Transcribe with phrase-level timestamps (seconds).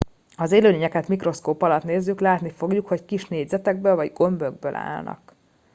[0.35, 5.35] ha az élőlényeket mikroszkóp alatt nézzük látni fogjuk hogy kis négyzetekből vagy gömbökből állnak